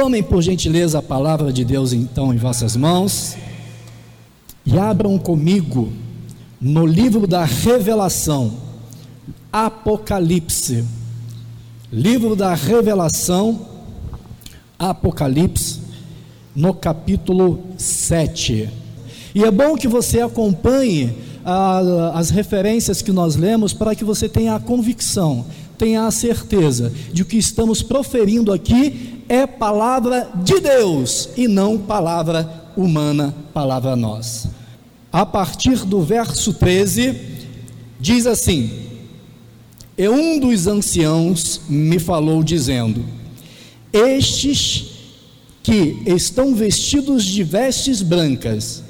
[0.00, 3.36] Tomem por gentileza a palavra de Deus então em vossas mãos
[4.64, 5.92] e abram comigo
[6.58, 8.54] no livro da Revelação,
[9.52, 10.86] Apocalipse.
[11.92, 13.66] Livro da Revelação,
[14.78, 15.80] Apocalipse,
[16.56, 18.70] no capítulo 7.
[19.34, 21.12] E é bom que você acompanhe
[21.44, 25.44] ah, as referências que nós lemos para que você tenha a convicção,
[25.76, 31.46] tenha a certeza de que o que estamos proferindo aqui é palavra de Deus e
[31.46, 34.52] não palavra humana, palavra nossa.
[35.12, 37.16] A partir do verso 13,
[38.00, 38.68] diz assim:
[39.96, 43.04] E um dos anciãos me falou, dizendo:
[43.92, 44.86] Estes
[45.62, 48.82] que estão vestidos de vestes brancas,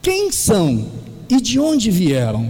[0.00, 0.86] quem são
[1.28, 2.48] e de onde vieram?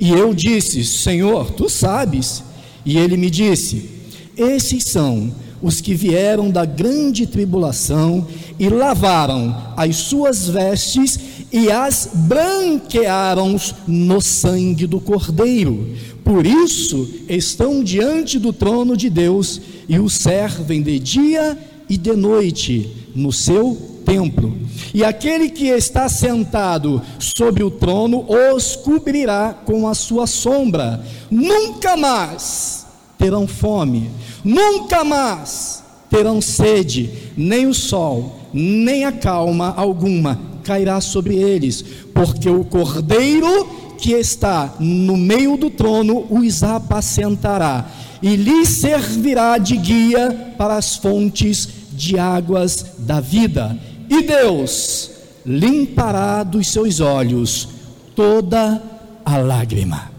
[0.00, 2.42] E eu disse: Senhor, tu sabes.
[2.82, 3.90] E ele me disse:
[4.38, 5.30] Esses são
[5.62, 8.26] os que vieram da grande tribulação
[8.58, 11.18] e lavaram as suas vestes
[11.52, 15.96] e as branquearam no sangue do Cordeiro.
[16.24, 22.12] Por isso estão diante do trono de Deus e o servem de dia e de
[22.14, 24.56] noite no seu templo.
[24.92, 31.02] E aquele que está sentado sobre o trono os cobrirá com a sua sombra.
[31.30, 32.87] Nunca mais
[33.18, 34.10] terão fome,
[34.44, 41.82] nunca mais terão sede, nem o sol, nem a calma alguma cairá sobre eles,
[42.14, 43.66] porque o cordeiro
[43.98, 47.90] que está no meio do trono os apacentará
[48.22, 53.76] e lhes servirá de guia para as fontes de águas da vida.
[54.08, 55.10] E Deus
[55.44, 57.68] limpará dos seus olhos
[58.14, 58.82] toda
[59.24, 60.10] a lágrima.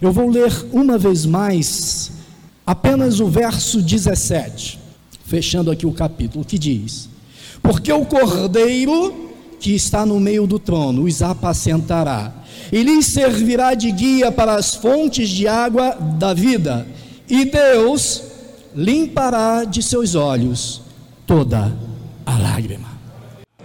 [0.00, 2.10] Eu vou ler uma vez mais
[2.70, 4.78] apenas o verso 17,
[5.26, 7.08] fechando aqui o capítulo, que diz:
[7.60, 12.32] Porque o cordeiro que está no meio do trono os apacentará,
[12.70, 16.86] e lhes servirá de guia para as fontes de água da vida,
[17.28, 18.22] e Deus
[18.72, 20.80] limpará de seus olhos
[21.26, 21.76] toda
[22.24, 22.99] a lágrima.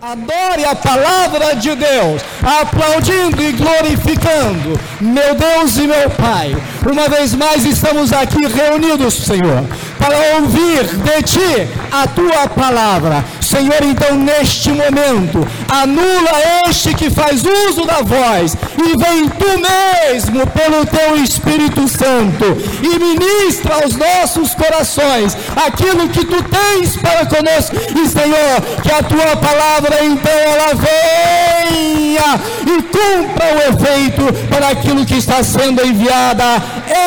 [0.01, 6.56] Adore a palavra de Deus, aplaudindo e glorificando, meu Deus e meu Pai.
[6.85, 9.63] Uma vez mais estamos aqui reunidos, Senhor,
[10.06, 13.26] para ouvir de Ti a Tua palavra.
[13.42, 20.46] Senhor, então neste momento, anula este que faz uso da voz e vem Tu mesmo
[20.48, 22.46] pelo Teu Espírito Santo
[22.84, 27.76] e ministra aos nossos corações aquilo que Tu tens para conosco.
[27.76, 35.06] E Senhor, que a Tua palavra então ela venha e cumpra o efeito para aquilo
[35.06, 36.62] que está sendo enviada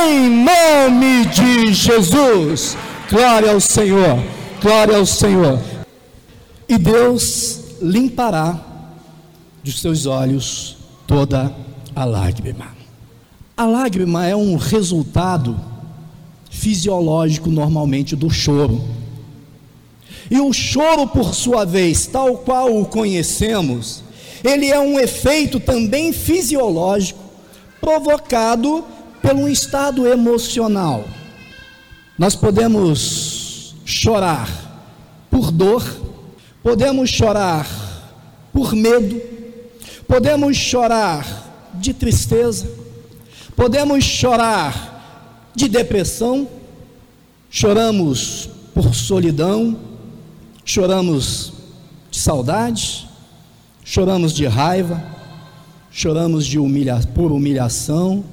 [0.05, 2.77] em nome de Jesus.
[3.11, 4.23] Glória ao Senhor,
[4.61, 5.59] glória ao Senhor.
[6.69, 8.61] E Deus limpará
[9.65, 10.77] dos seus olhos
[11.07, 11.51] toda
[11.97, 12.67] a lágrima.
[13.57, 15.59] A lágrima é um resultado
[16.51, 18.85] fisiológico normalmente do choro.
[20.31, 24.03] E o choro, por sua vez, tal qual o conhecemos,
[24.45, 27.21] ele é um efeito também fisiológico
[27.81, 28.85] provocado
[29.23, 31.05] pelo estado emocional.
[32.19, 34.51] Nós podemos chorar
[35.31, 35.85] por dor,
[36.65, 37.65] podemos chorar
[38.53, 39.23] por medo,
[40.09, 42.69] podemos chorar de tristeza,
[43.55, 46.49] podemos chorar de depressão,
[47.49, 49.79] choramos por solidão,
[50.65, 51.53] choramos
[52.11, 53.09] de saudade,
[53.85, 55.01] choramos de raiva,
[55.93, 58.25] choramos de humilha por humilhação,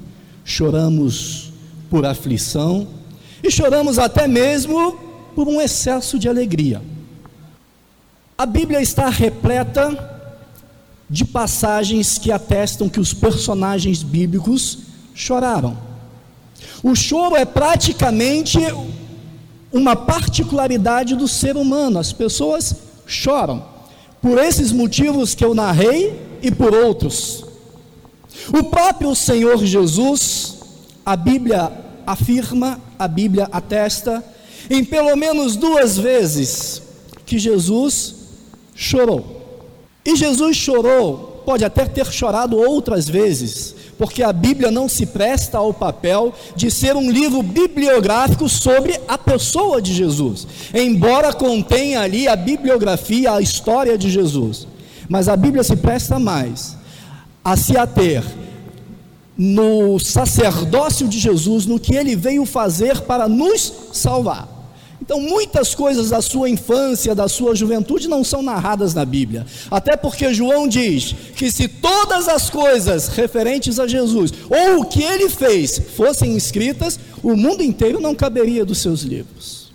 [0.44, 1.52] choramos
[1.88, 2.95] por aflição
[3.46, 4.98] e choramos até mesmo
[5.34, 6.82] por um excesso de alegria.
[8.36, 10.14] A Bíblia está repleta
[11.08, 14.78] de passagens que atestam que os personagens bíblicos
[15.14, 15.78] choraram.
[16.82, 18.58] O choro é praticamente
[19.72, 22.74] uma particularidade do ser humano, as pessoas
[23.06, 23.64] choram,
[24.20, 27.44] por esses motivos que eu narrei e por outros.
[28.48, 30.58] O próprio Senhor Jesus,
[31.04, 34.24] a Bíblia afirma, a Bíblia atesta,
[34.70, 36.82] em pelo menos duas vezes,
[37.24, 38.14] que Jesus
[38.74, 39.36] chorou.
[40.04, 45.58] E Jesus chorou, pode até ter chorado outras vezes, porque a Bíblia não se presta
[45.58, 52.28] ao papel de ser um livro bibliográfico sobre a pessoa de Jesus, embora contenha ali
[52.28, 54.68] a bibliografia, a história de Jesus.
[55.08, 56.76] Mas a Bíblia se presta mais
[57.44, 58.24] a se ater
[59.36, 64.56] no sacerdócio de Jesus, no que ele veio fazer para nos salvar.
[65.00, 69.46] Então, muitas coisas da sua infância, da sua juventude, não são narradas na Bíblia.
[69.70, 75.02] Até porque João diz que se todas as coisas referentes a Jesus, ou o que
[75.02, 79.70] ele fez, fossem escritas, o mundo inteiro não caberia dos seus livros.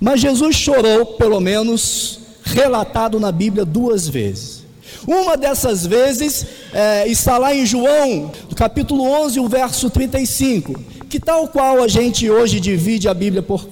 [0.00, 4.59] Mas Jesus chorou, pelo menos, relatado na Bíblia duas vezes.
[5.06, 11.48] Uma dessas vezes é, está lá em João, capítulo 11, o verso 35 que tal
[11.48, 13.68] qual a gente hoje divide a Bíblia por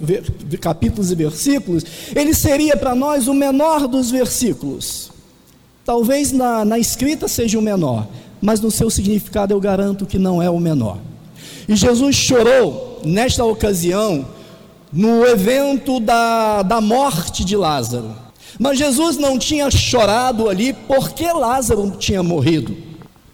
[0.60, 1.84] capítulos e versículos,
[2.14, 5.12] ele seria para nós o menor dos versículos.
[5.84, 8.08] Talvez na, na escrita seja o menor,
[8.42, 10.98] mas no seu significado eu garanto que não é o menor.
[11.68, 14.26] E Jesus chorou nesta ocasião,
[14.92, 18.27] no evento da, da morte de Lázaro.
[18.58, 22.76] Mas Jesus não tinha chorado ali porque Lázaro tinha morrido.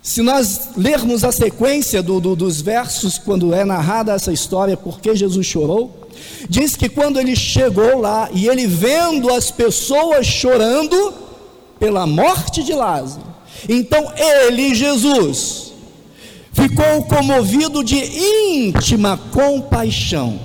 [0.03, 5.17] Se nós lermos a sequência do, do, dos versos, quando é narrada essa história, porque
[5.17, 6.09] Jesus chorou,
[6.49, 11.15] diz que quando ele chegou lá e ele vendo as pessoas chorando
[11.79, 13.25] pela morte de Lázaro,
[13.67, 15.73] então ele, Jesus,
[16.53, 20.39] ficou comovido de íntima compaixão.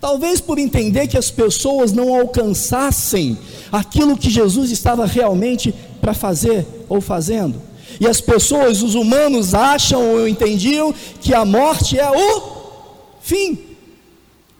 [0.00, 3.36] Talvez por entender que as pessoas não alcançassem
[3.70, 7.60] aquilo que Jesus estava realmente para fazer ou fazendo.
[8.00, 12.42] E as pessoas, os humanos, acham ou entendiam que a morte é o
[13.20, 13.58] fim.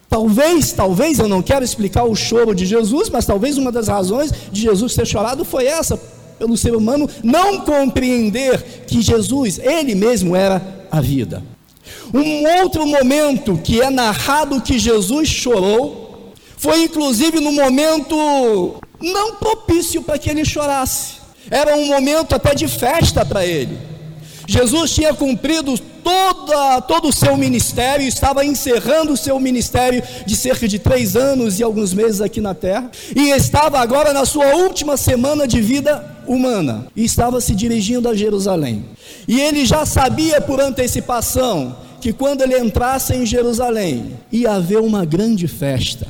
[0.09, 4.33] Talvez, talvez, eu não quero explicar o choro de Jesus, mas talvez uma das razões
[4.51, 5.97] de Jesus ter chorado foi essa,
[6.39, 11.43] pelo ser humano não compreender que Jesus, ele mesmo era a vida.
[12.13, 20.03] Um outro momento que é narrado que Jesus chorou, foi inclusive no momento não propício
[20.03, 21.19] para que ele chorasse.
[21.51, 23.79] Era um momento até de festa para ele.
[24.47, 30.67] Jesus tinha cumprido toda, todo o seu ministério, estava encerrando o seu ministério de cerca
[30.67, 34.97] de três anos e alguns meses aqui na terra, e estava agora na sua última
[34.97, 38.85] semana de vida humana, e estava se dirigindo a Jerusalém.
[39.27, 45.05] E ele já sabia por antecipação que quando ele entrasse em Jerusalém, ia haver uma
[45.05, 46.07] grande festa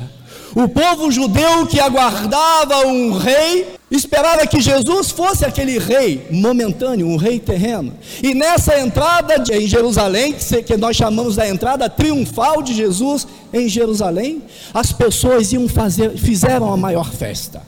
[0.55, 7.17] o povo judeu que aguardava um rei, esperava que Jesus fosse aquele rei momentâneo, um
[7.17, 7.95] rei terreno.
[8.23, 10.35] E nessa entrada em Jerusalém,
[10.67, 14.43] que nós chamamos da entrada triunfal de Jesus em Jerusalém,
[14.73, 17.63] as pessoas iam fazer, fizeram a maior festa.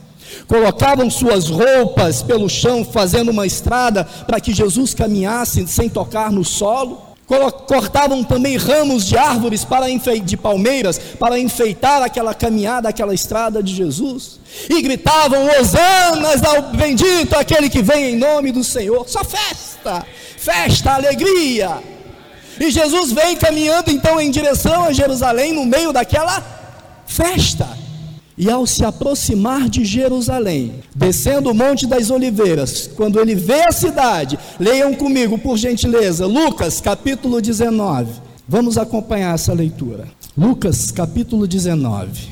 [0.46, 6.44] Colocavam suas roupas pelo chão, fazendo uma estrada para que Jesus caminhasse sem tocar no
[6.44, 7.10] solo
[7.66, 9.86] cortavam também ramos de árvores para
[10.18, 16.40] de palmeiras para enfeitar aquela caminhada, aquela estrada de Jesus, e gritavam: Hosanas
[16.74, 19.08] bendito aquele que vem em nome do Senhor.
[19.08, 20.04] Só festa,
[20.36, 21.78] festa, alegria.
[22.58, 26.42] E Jesus vem caminhando então em direção a Jerusalém no meio daquela
[27.06, 27.68] festa.
[28.40, 33.70] E ao se aproximar de Jerusalém, descendo o Monte das Oliveiras, quando ele vê a
[33.70, 38.10] cidade, leiam comigo, por gentileza, Lucas capítulo 19.
[38.48, 40.08] Vamos acompanhar essa leitura.
[40.34, 42.30] Lucas capítulo 19,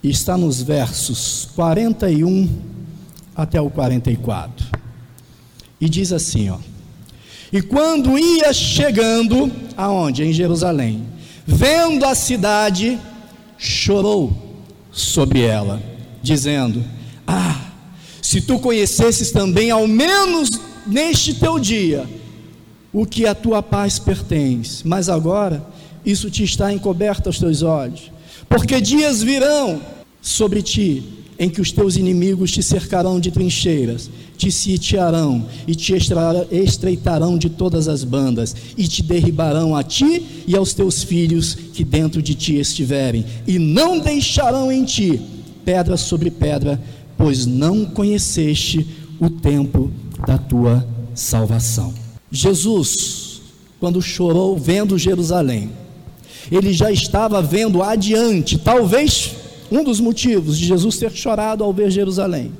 [0.00, 2.48] está nos versos 41
[3.34, 4.64] até o 44.
[5.80, 6.58] E diz assim, ó:
[7.52, 10.22] E quando ia chegando aonde?
[10.22, 11.02] Em Jerusalém,
[11.44, 12.96] vendo a cidade,
[13.58, 14.46] chorou
[15.00, 15.82] sobre ela,
[16.22, 16.82] dizendo:
[17.26, 17.60] Ah,
[18.20, 20.50] se tu conhecesses também, ao menos
[20.86, 22.06] neste teu dia,
[22.92, 25.64] o que a tua paz pertence, mas agora
[26.04, 28.10] isso te está encoberto aos teus olhos,
[28.48, 29.80] porque dias virão
[30.20, 35.94] sobre ti em que os teus inimigos te cercarão de trincheiras, te sitiarão e te
[36.50, 41.84] estreitarão de todas as bandas, e te derribarão a ti e aos teus filhos que
[41.84, 45.20] dentro de ti estiverem, e não deixarão em ti
[45.64, 46.80] pedra sobre pedra,
[47.16, 48.86] pois não conheceste
[49.20, 49.90] o tempo
[50.26, 51.94] da tua salvação.
[52.30, 53.40] Jesus,
[53.78, 55.70] quando chorou vendo Jerusalém,
[56.50, 59.32] ele já estava vendo adiante, talvez
[59.70, 62.52] um dos motivos de Jesus ter chorado ao ver Jerusalém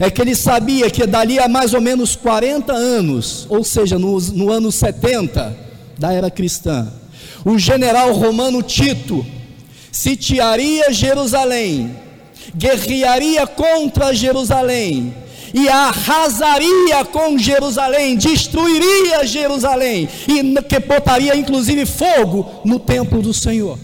[0.00, 4.18] é que ele sabia que dali a mais ou menos 40 anos, ou seja, no,
[4.20, 5.56] no ano 70
[5.98, 6.92] da era cristã,
[7.44, 9.24] o general romano Tito
[9.92, 11.94] sitiaria Jerusalém,
[12.56, 15.14] guerrearia contra Jerusalém
[15.52, 23.78] e arrasaria com Jerusalém, destruiria Jerusalém e que botaria inclusive fogo no templo do Senhor,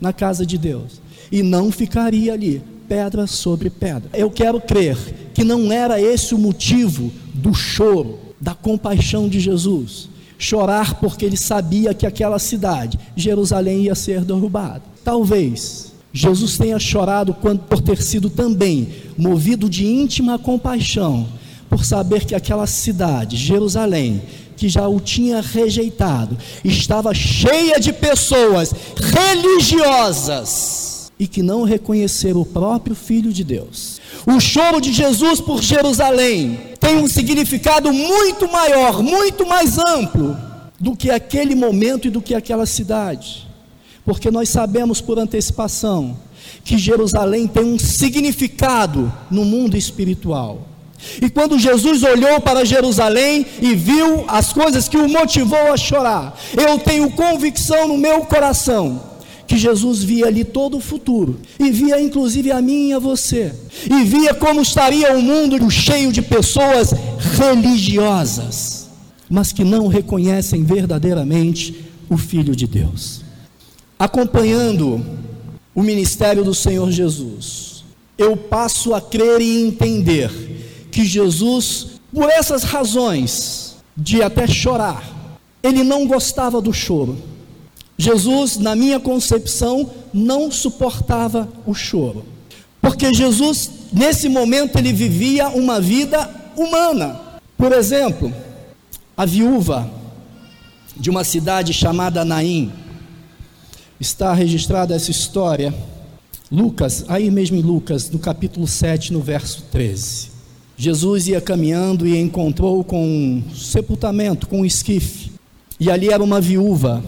[0.00, 4.10] na casa de Deus e não ficaria ali, pedra sobre pedra.
[4.14, 4.96] Eu quero crer
[5.34, 10.08] que não era esse o motivo do choro, da compaixão de Jesus.
[10.38, 14.82] Chorar porque ele sabia que aquela cidade, Jerusalém, ia ser derrubada.
[15.02, 21.26] Talvez Jesus tenha chorado quando, por ter sido também movido de íntima compaixão,
[21.68, 24.22] por saber que aquela cidade, Jerusalém,
[24.56, 30.85] que já o tinha rejeitado, estava cheia de pessoas religiosas
[31.18, 34.00] e que não reconheceram o próprio Filho de Deus.
[34.26, 40.36] O choro de Jesus por Jerusalém tem um significado muito maior, muito mais amplo
[40.78, 43.48] do que aquele momento e do que aquela cidade,
[44.04, 46.18] porque nós sabemos por antecipação
[46.62, 50.66] que Jerusalém tem um significado no mundo espiritual.
[51.22, 56.38] E quando Jesus olhou para Jerusalém e viu as coisas que o motivou a chorar,
[56.56, 59.15] eu tenho convicção no meu coração
[59.46, 63.54] que Jesus via ali todo o futuro, e via inclusive a mim e a você,
[63.88, 66.92] e via como estaria o mundo cheio de pessoas
[67.38, 68.88] religiosas,
[69.30, 73.22] mas que não reconhecem verdadeiramente o Filho de Deus.
[73.98, 75.04] Acompanhando
[75.74, 77.84] o ministério do Senhor Jesus,
[78.18, 80.30] eu passo a crer e entender
[80.90, 85.02] que Jesus, por essas razões, de até chorar,
[85.62, 87.16] ele não gostava do choro.
[87.98, 92.24] Jesus, na minha concepção, não suportava o choro.
[92.80, 97.20] Porque Jesus, nesse momento, ele vivia uma vida humana.
[97.56, 98.32] Por exemplo,
[99.16, 99.90] a viúva
[100.96, 102.72] de uma cidade chamada Naim,
[104.00, 105.74] está registrada essa história.
[106.50, 110.30] Lucas, aí mesmo em Lucas, no capítulo 7, no verso 13.
[110.76, 115.32] Jesus ia caminhando e encontrou com um sepultamento, com um esquife.
[115.80, 117.02] E ali era uma viúva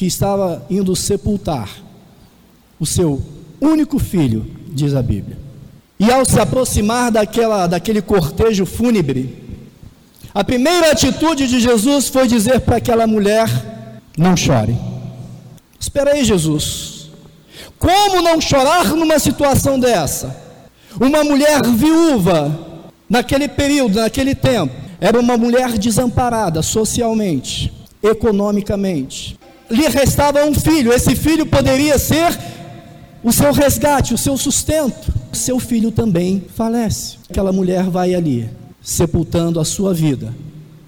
[0.00, 1.68] que estava indo sepultar
[2.78, 3.20] o seu
[3.60, 5.36] único filho, diz a Bíblia.
[5.98, 9.44] E ao se aproximar daquela, daquele cortejo fúnebre,
[10.32, 13.46] a primeira atitude de Jesus foi dizer para aquela mulher:
[14.16, 14.74] Não chore.
[15.78, 17.10] Espera aí, Jesus.
[17.78, 20.34] Como não chorar numa situação dessa?
[20.98, 22.70] Uma mulher viúva
[23.06, 29.39] Naquele período, naquele tempo, era uma mulher desamparada socialmente, economicamente.
[29.70, 32.38] Lhe restava um filho, esse filho poderia ser
[33.22, 35.12] o seu resgate, o seu sustento.
[35.32, 37.18] Seu filho também falece.
[37.28, 38.50] Aquela mulher vai ali,
[38.82, 40.34] sepultando a sua vida,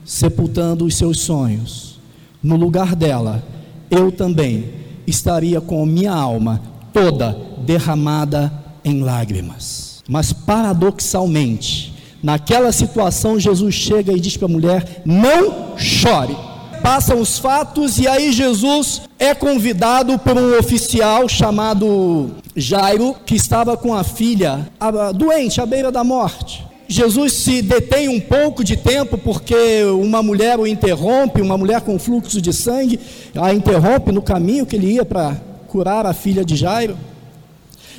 [0.05, 2.01] sepultando os seus sonhos.
[2.43, 3.43] No lugar dela,
[3.89, 4.73] eu também
[5.07, 6.61] estaria com a minha alma
[6.93, 8.53] toda derramada
[8.85, 10.03] em lágrimas.
[10.09, 16.37] Mas paradoxalmente, Naquela situação, Jesus chega e diz para a mulher: Não chore.
[16.83, 23.77] Passam os fatos e aí Jesus é convidado por um oficial chamado Jairo, que estava
[23.77, 24.69] com a filha
[25.15, 26.65] doente, à beira da morte.
[26.89, 31.99] Jesus se detém um pouco de tempo porque uma mulher o interrompe, uma mulher com
[32.01, 32.99] fluxo de sangue,
[33.35, 35.37] a interrompe no caminho que ele ia para
[35.69, 36.99] curar a filha de Jairo.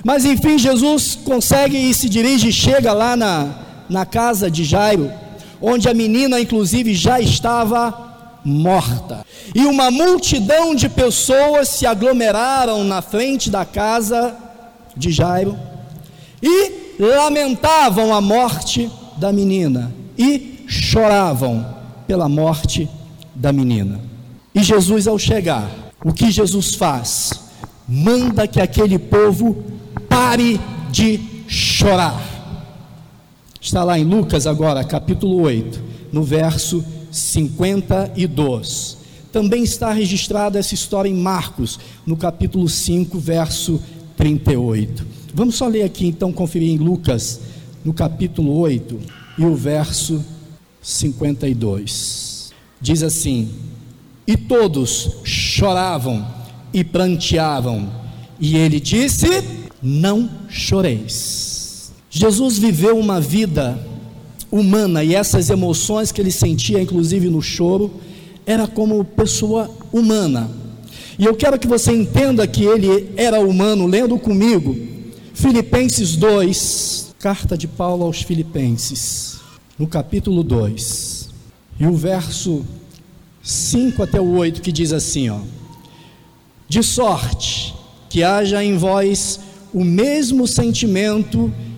[0.03, 3.47] Mas enfim, Jesus consegue e se dirige, chega lá na,
[3.89, 5.09] na casa de Jairo,
[5.61, 8.12] onde a menina, inclusive, já estava
[8.43, 9.25] morta.
[9.53, 14.35] E uma multidão de pessoas se aglomeraram na frente da casa
[14.95, 15.57] de Jairo
[16.41, 21.65] e lamentavam a morte da menina e choravam
[22.07, 22.89] pela morte
[23.33, 23.99] da menina.
[24.53, 25.69] E Jesus, ao chegar,
[26.03, 27.31] o que Jesus faz?
[27.87, 29.63] Manda que aquele povo
[30.07, 30.59] pare
[30.91, 32.21] de chorar.
[33.59, 35.81] Está lá em Lucas agora, capítulo 8,
[36.11, 36.83] no verso
[37.13, 38.97] 52.
[39.31, 43.79] Também está registrada essa história em Marcos, no capítulo 5, verso
[44.17, 45.05] 38.
[45.33, 47.39] Vamos só ler aqui então, conferir em Lucas,
[47.85, 48.99] no capítulo 8
[49.37, 50.23] e o verso
[50.81, 52.51] 52.
[52.81, 53.49] Diz assim:
[54.27, 56.27] E todos choravam
[56.73, 57.89] e pranteavam,
[58.39, 59.27] e ele disse:
[59.81, 61.91] Não choreis.
[62.09, 63.92] Jesus viveu uma vida
[64.53, 67.91] humana e essas emoções que ele sentia, inclusive no choro,
[68.45, 70.47] era como pessoa humana.
[71.17, 74.77] E eu quero que você entenda que ele era humano, lendo comigo
[75.33, 79.39] Filipenses 2, carta de Paulo aos Filipenses,
[79.77, 81.29] no capítulo 2,
[81.79, 82.63] e o verso
[83.41, 85.39] 5 até o 8 que diz assim, ó:
[86.69, 87.73] De sorte
[88.07, 89.39] que haja em vós
[89.73, 91.72] o mesmo sentimento que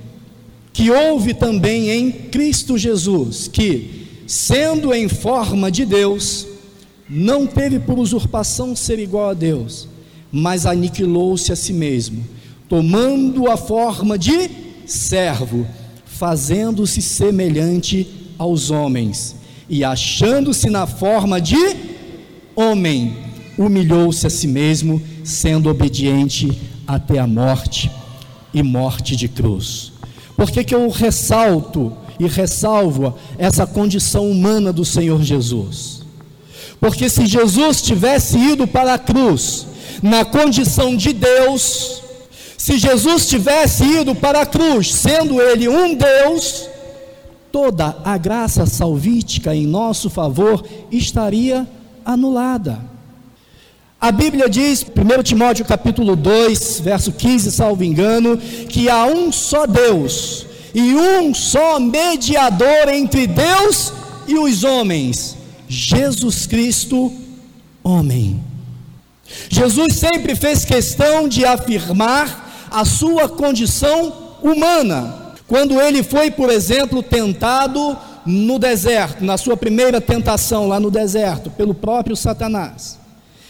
[0.91, 6.47] houve também em Cristo Jesus, que, sendo em forma de Deus,
[7.09, 9.87] não teve por usurpação ser igual a Deus,
[10.31, 12.25] mas aniquilou-se a si mesmo,
[12.67, 14.49] tomando a forma de
[14.85, 15.65] servo,
[16.05, 19.35] fazendo-se semelhante aos homens,
[19.69, 21.55] e achando-se na forma de
[22.55, 23.15] homem,
[23.57, 26.51] humilhou-se a si mesmo, sendo obediente
[26.85, 27.89] até a morte
[28.53, 29.94] e morte de cruz.
[30.35, 36.03] Por que, que eu ressalto e ressalvo essa condição humana do Senhor Jesus?
[36.79, 39.67] Porque se Jesus tivesse ido para a cruz
[40.03, 42.01] na condição de Deus,
[42.57, 46.69] se Jesus tivesse ido para a cruz, sendo ele um Deus,
[47.51, 51.67] toda a graça salvítica em nosso favor estaria
[52.03, 52.94] anulada.
[54.05, 59.65] A Bíblia diz, 1 Timóteo capítulo 2, verso 15, salvo engano, que há um só
[59.65, 60.45] Deus
[60.75, 63.91] e um só mediador entre Deus
[64.27, 65.35] e os homens,
[65.67, 67.11] Jesus Cristo,
[67.83, 68.43] homem.
[69.49, 77.01] Jesus sempre fez questão de afirmar a sua condição humana quando ele foi, por exemplo,
[77.01, 83.03] tentado no deserto, na sua primeira tentação lá no deserto, pelo próprio Satanás.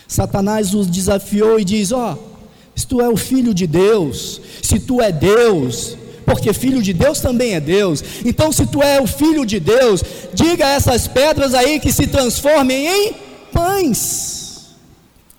[0.08, 2.36] Satanás os desafiou e diz: Ó, oh,
[2.76, 7.20] se tu é o filho de Deus, se tu é Deus, porque filho de Deus
[7.20, 8.04] também é Deus.
[8.26, 12.08] Então, se tu é o filho de Deus, diga a essas pedras aí que se
[12.08, 13.14] transformem em
[13.54, 14.76] pães.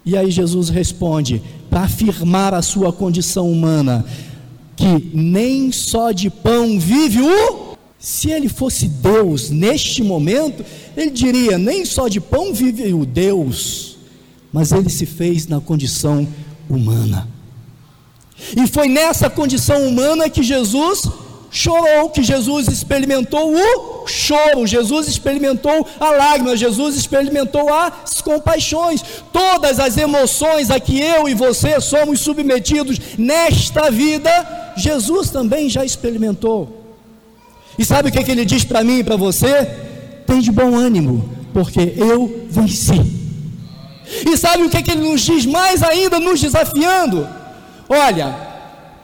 [0.05, 4.05] E aí Jesus responde, para afirmar a sua condição humana:
[4.77, 7.67] que nem só de pão vive o.
[7.99, 10.65] Se ele fosse Deus neste momento,
[10.97, 13.96] ele diria: nem só de pão vive o Deus,
[14.57, 16.27] mas ele se fez na condição
[16.67, 17.29] humana.
[18.57, 21.03] E foi nessa condição humana que Jesus
[21.51, 29.79] chorou, que Jesus experimentou o choro, Jesus experimentou a lágrima, Jesus experimentou as compaixões, todas
[29.79, 36.83] as emoções a que eu e você somos submetidos nesta vida, Jesus também já experimentou.
[37.79, 39.67] E sabe o que, que ele diz para mim e para você?
[40.27, 43.26] Tem de bom ânimo, porque eu venci.
[44.27, 47.29] E sabe o que, que ele nos diz mais ainda, nos desafiando?
[47.89, 48.35] Olha,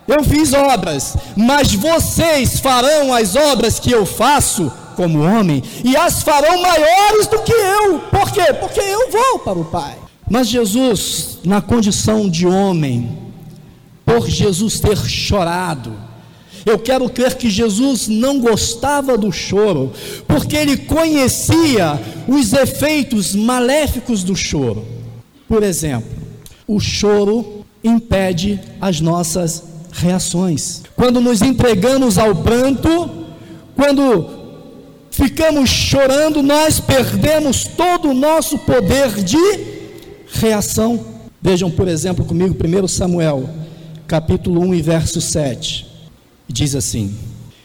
[0.06, 6.22] eu fiz obras, mas vocês farão as obras que eu faço como homem, e as
[6.22, 7.98] farão maiores do que eu.
[8.10, 8.52] Por quê?
[8.60, 9.96] Porque eu vou para o Pai.
[10.30, 13.18] Mas Jesus, na condição de homem,
[14.04, 15.92] por Jesus ter chorado,
[16.64, 19.92] eu quero crer que Jesus não gostava do choro,
[20.26, 24.84] porque ele conhecia os efeitos maléficos do choro.
[25.48, 26.10] Por exemplo,
[26.66, 30.82] o choro impede as nossas reações.
[30.96, 33.10] Quando nos entregamos ao pranto,
[33.74, 34.28] quando
[35.10, 39.82] ficamos chorando, nós perdemos todo o nosso poder de
[40.32, 41.04] reação.
[41.40, 43.50] Vejam, por exemplo, comigo, 1 Samuel,
[44.06, 45.91] capítulo 1 e verso 7.
[46.52, 47.14] Diz assim: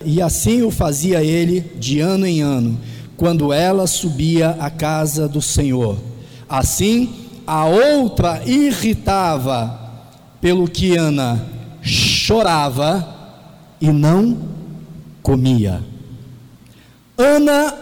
[0.03, 2.79] E assim o fazia ele de ano em ano,
[3.17, 5.97] quando ela subia à casa do Senhor.
[6.47, 7.09] Assim,
[7.45, 9.77] a outra irritava
[10.39, 11.45] pelo que Ana
[11.81, 13.15] chorava
[13.81, 14.37] e não
[15.21, 15.83] comia.
[17.17, 17.73] Ana,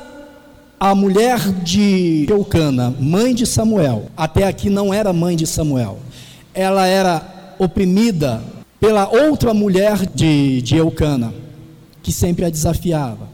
[0.80, 6.00] a mulher de Eucana, mãe de Samuel, até aqui não era mãe de Samuel,
[6.54, 8.42] ela era oprimida
[8.86, 11.34] pela outra mulher de, de Eucana,
[12.04, 13.28] que sempre a desafiava.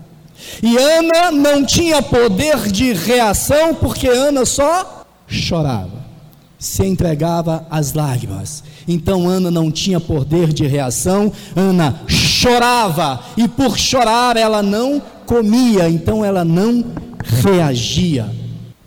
[0.63, 5.99] E Ana não tinha poder de reação, porque Ana só chorava
[6.57, 8.63] se entregava às lágrimas.
[8.87, 15.89] Então Ana não tinha poder de reação, Ana chorava, e por chorar ela não comia,
[15.89, 16.85] então ela não
[17.23, 18.29] reagia.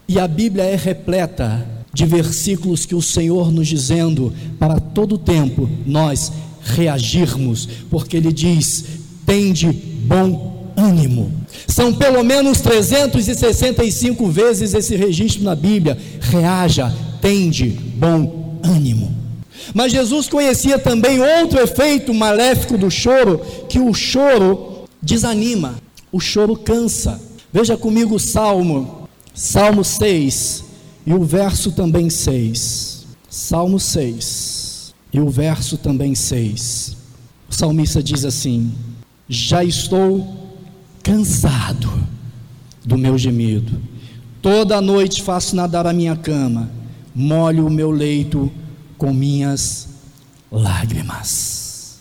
[0.08, 5.70] E a Bíblia é repleta de versículos que o Senhor nos dizendo para todo tempo
[5.86, 6.32] nós
[6.64, 8.84] reagirmos, porque ele diz:
[9.24, 11.32] "Tende bom ânimo".
[11.66, 15.96] São pelo menos 365 vezes esse registro na Bíblia.
[16.20, 19.14] Reaja, tende bom ânimo.
[19.72, 25.76] Mas Jesus conhecia também outro efeito maléfico do choro, que o choro desanima,
[26.12, 27.20] o choro cansa.
[27.52, 30.64] Veja comigo o Salmo, Salmo 6,
[31.06, 33.06] e o verso também 6.
[33.28, 34.53] Salmo 6,
[35.14, 36.96] e o verso também 6.
[37.48, 38.74] O salmista diz assim:
[39.28, 40.52] Já estou
[41.02, 41.90] cansado
[42.84, 43.80] do meu gemido,
[44.42, 46.68] toda noite faço nadar a minha cama
[47.14, 48.50] molho o meu leito
[48.98, 49.88] com minhas
[50.50, 51.98] lágrimas.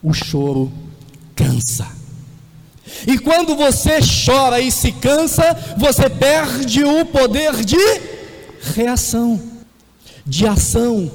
[0.00, 0.72] O choro
[1.34, 1.88] cansa.
[3.06, 5.42] E quando você chora e se cansa,
[5.76, 7.76] você perde o poder de
[8.74, 9.40] reação,
[10.24, 11.10] de ação,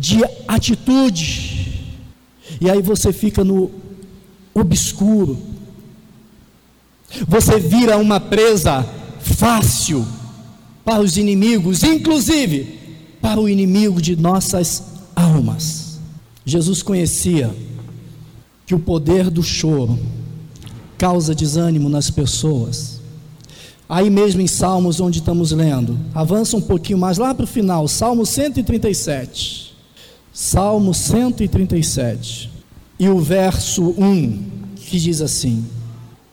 [0.00, 1.84] de atitude.
[2.58, 3.70] E aí você fica no
[4.54, 5.38] obscuro.
[7.28, 8.86] Você vira uma presa
[9.20, 10.06] fácil
[10.82, 12.78] para os inimigos, inclusive
[13.20, 14.82] para o inimigo de nossas
[15.14, 16.00] almas.
[16.46, 17.54] Jesus conhecia
[18.64, 19.98] que o poder do choro
[20.96, 23.00] causa desânimo nas pessoas.
[23.88, 27.86] Aí mesmo em Salmos, onde estamos lendo, avança um pouquinho mais lá para o final,
[27.88, 29.69] Salmo 137.
[30.42, 32.50] Salmo 137.
[32.98, 34.42] E o verso 1,
[34.74, 35.66] que diz assim: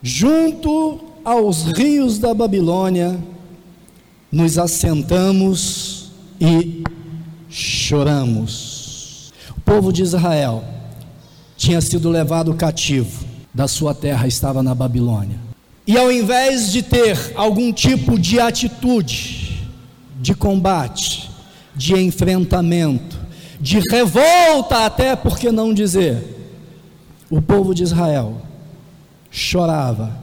[0.02, 3.20] Junto aos rios da Babilônia,
[4.32, 6.86] nos assentamos e
[7.50, 9.34] choramos.
[9.58, 10.64] O povo de Israel
[11.58, 15.38] tinha sido levado cativo da sua terra, estava na Babilônia.
[15.86, 19.68] E ao invés de ter algum tipo de atitude,
[20.22, 21.30] de combate,
[21.76, 23.27] de enfrentamento,
[23.60, 26.36] de revolta, até por que não dizer,
[27.30, 28.42] o povo de Israel
[29.30, 30.18] chorava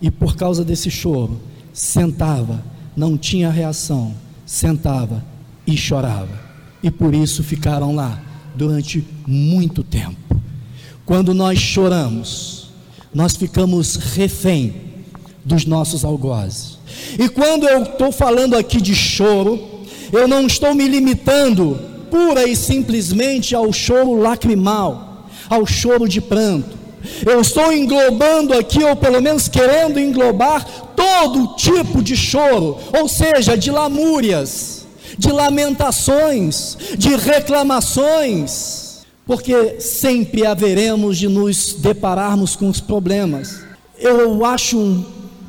[0.00, 1.40] e por causa desse choro
[1.72, 2.62] sentava,
[2.96, 5.24] não tinha reação, sentava
[5.66, 6.50] e chorava.
[6.82, 8.20] E por isso ficaram lá
[8.54, 10.16] durante muito tempo.
[11.04, 12.70] Quando nós choramos,
[13.12, 14.74] nós ficamos refém
[15.44, 16.78] dos nossos algozes.
[17.18, 19.58] E quando eu estou falando aqui de choro,
[20.12, 26.78] eu não estou me limitando pura e simplesmente ao choro lacrimal, ao choro de pranto.
[27.24, 33.56] Eu estou englobando aqui, ou pelo menos querendo englobar, todo tipo de choro, ou seja,
[33.56, 38.80] de lamúrias, de lamentações, de reclamações
[39.30, 43.60] porque sempre haveremos de nos depararmos com os problemas.
[43.96, 45.06] Eu acho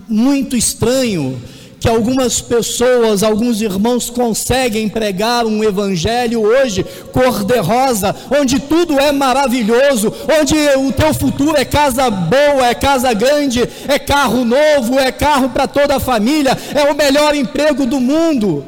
[0.08, 1.42] muito estranho
[1.82, 10.14] que algumas pessoas, alguns irmãos conseguem pregar um evangelho hoje cor-de-rosa, onde tudo é maravilhoso,
[10.40, 15.50] onde o teu futuro é casa boa, é casa grande, é carro novo, é carro
[15.50, 18.64] para toda a família, é o melhor emprego do mundo.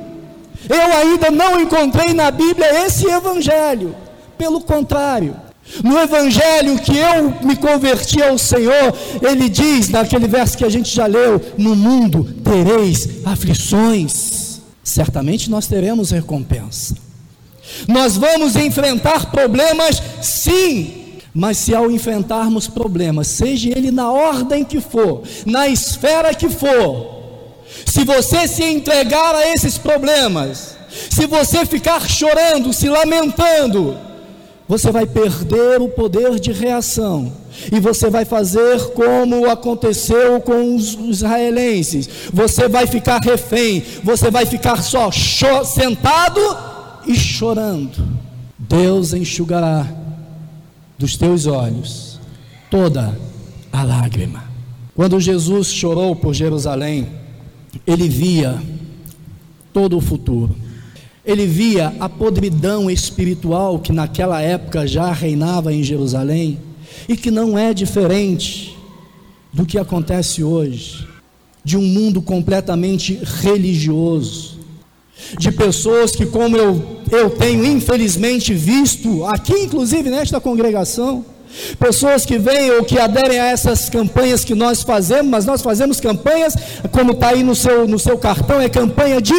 [0.67, 3.95] Eu ainda não encontrei na Bíblia esse evangelho.
[4.39, 5.36] Pelo contrário,
[5.81, 10.93] no evangelho que eu me converti ao Senhor, ele diz, naquele verso que a gente
[10.93, 16.95] já leu: No mundo tereis aflições, certamente nós teremos recompensa.
[17.88, 24.79] Nós vamos enfrentar problemas, sim, mas se ao enfrentarmos problemas, seja ele na ordem que
[24.79, 27.13] for, na esfera que for,
[27.86, 30.77] se você se entregar a esses problemas,
[31.09, 33.97] se você ficar chorando, se lamentando,
[34.67, 37.32] você vai perder o poder de reação.
[37.71, 42.10] E você vai fazer como aconteceu com os israelenses.
[42.32, 43.84] Você vai ficar refém.
[44.04, 45.12] Você vai ficar só
[45.63, 46.39] sentado
[47.06, 48.08] e chorando.
[48.58, 49.86] Deus enxugará
[50.97, 52.19] dos teus olhos
[52.71, 53.17] toda
[53.71, 54.43] a lágrima.
[54.95, 57.08] Quando Jesus chorou por Jerusalém,
[57.86, 58.62] ele via
[59.73, 60.56] todo o futuro.
[61.25, 66.59] Ele via a podridão espiritual que naquela época já reinava em Jerusalém
[67.07, 68.77] e que não é diferente
[69.51, 71.07] do que acontece hoje,
[71.63, 74.59] de um mundo completamente religioso,
[75.39, 81.23] de pessoas que, como eu, eu tenho infelizmente visto, aqui inclusive nesta congregação,
[81.79, 85.99] pessoas que vêm ou que aderem a essas campanhas que nós fazemos, mas nós fazemos
[85.99, 86.55] campanhas,
[86.91, 89.36] como está aí no seu, no seu cartão, é campanha de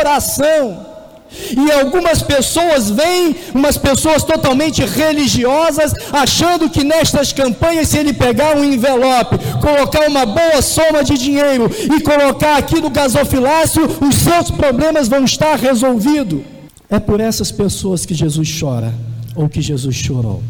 [0.00, 0.87] oração.
[1.30, 8.56] E algumas pessoas vêm, umas pessoas totalmente religiosas, achando que nestas campanhas, se ele pegar
[8.56, 14.50] um envelope, colocar uma boa soma de dinheiro e colocar aqui no gasofilácio, os seus
[14.50, 16.40] problemas vão estar resolvidos.
[16.90, 18.94] É por essas pessoas que Jesus chora,
[19.36, 20.42] ou que Jesus chorou.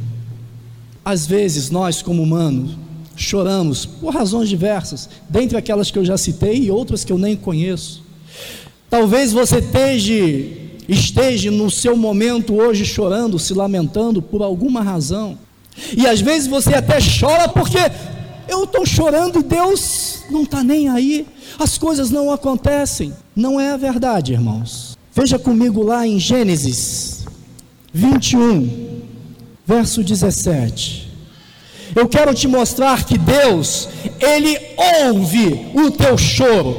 [1.04, 2.76] Às vezes, nós, como humanos,
[3.16, 7.34] choramos por razões diversas, dentre aquelas que eu já citei e outras que eu nem
[7.34, 8.04] conheço.
[8.88, 15.38] Talvez você esteja esteja no seu momento hoje chorando, se lamentando por alguma razão.
[15.96, 17.78] E às vezes você até chora porque
[18.48, 21.26] eu estou chorando e Deus não está nem aí,
[21.58, 23.12] as coisas não acontecem.
[23.36, 24.96] Não é a verdade, irmãos.
[25.14, 27.26] Veja comigo lá em Gênesis
[27.92, 29.02] 21,
[29.66, 31.08] verso 17.
[31.94, 33.88] Eu quero te mostrar que Deus,
[34.20, 34.58] Ele
[35.06, 36.76] ouve o teu choro,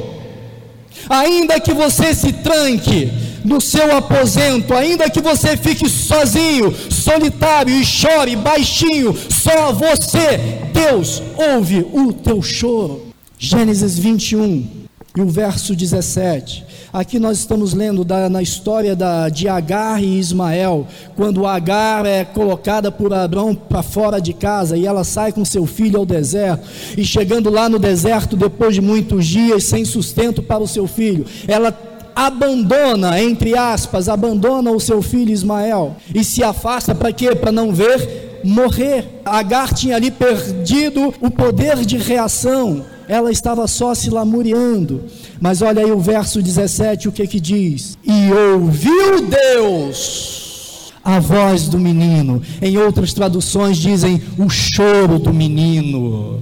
[1.08, 3.10] ainda que você se tranque,
[3.44, 10.38] no seu aposento, ainda que você fique sozinho, solitário e chore baixinho, só você,
[10.72, 13.10] Deus, ouve o teu choro.
[13.38, 14.80] Gênesis 21
[15.16, 16.64] e o verso 17.
[16.92, 22.24] Aqui nós estamos lendo da, na história da, de Agar e Ismael, quando Agar é
[22.24, 26.68] colocada por Abraão para fora de casa e ela sai com seu filho ao deserto,
[26.96, 31.24] e chegando lá no deserto, depois de muitos dias sem sustento para o seu filho,
[31.46, 31.70] ela
[32.14, 37.34] abandona, entre aspas, abandona o seu filho Ismael e se afasta para quê?
[37.34, 39.20] Para não ver morrer.
[39.24, 45.04] Agar tinha ali perdido o poder de reação, ela estava só se lamuriando.
[45.40, 47.98] Mas olha aí o verso 17, o que que diz?
[48.04, 52.42] E ouviu Deus a voz do menino.
[52.60, 56.40] Em outras traduções dizem o choro do menino.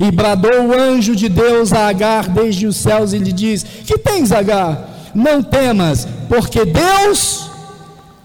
[0.00, 3.98] E bradou o anjo de Deus a Agar desde os céus e lhe diz: Que
[3.98, 5.10] tens, Agar?
[5.14, 7.50] Não temas, porque Deus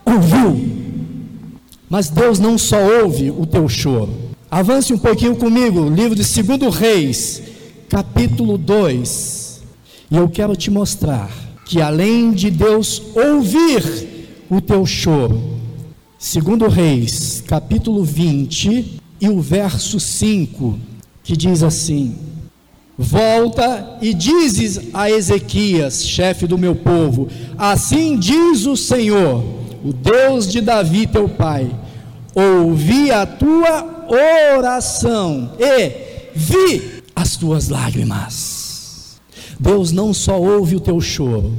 [0.05, 0.71] ouviu.
[1.89, 4.13] Mas Deus não só ouve o teu choro.
[4.49, 7.41] Avance um pouquinho comigo, livro de 2 Reis,
[7.89, 9.61] capítulo 2.
[10.11, 11.31] E eu quero te mostrar
[11.65, 15.41] que além de Deus ouvir o teu choro,
[16.19, 20.92] 2 Reis, capítulo 20 e o verso 5
[21.23, 22.15] que diz assim:
[22.97, 29.43] Volta e dizes a Ezequias, chefe do meu povo: Assim diz o Senhor,
[29.83, 31.71] o Deus de Davi teu pai:
[32.35, 34.05] Ouvi a tua
[34.57, 39.19] oração e vi as tuas lágrimas.
[39.59, 41.53] Deus não só ouve o teu choro,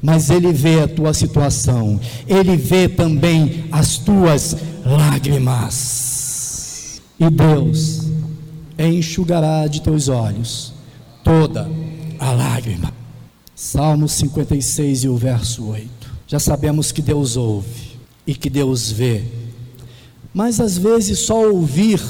[0.00, 6.10] mas Ele vê a tua situação, Ele vê também as tuas lágrimas.
[7.18, 8.01] E Deus
[8.78, 10.72] enxugará de teus olhos
[11.24, 11.68] toda
[12.18, 12.92] a lágrima.
[13.54, 15.90] Salmo 56 e o verso 8.
[16.26, 17.92] Já sabemos que Deus ouve
[18.26, 19.22] e que Deus vê,
[20.32, 22.00] mas às vezes só ouvir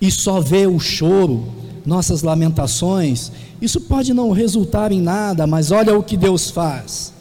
[0.00, 1.46] e só ver o choro,
[1.86, 7.12] nossas lamentações, isso pode não resultar em nada, mas olha o que Deus faz.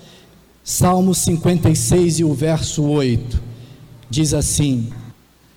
[0.63, 3.41] Salmo 56 e o verso 8
[4.09, 4.89] diz assim: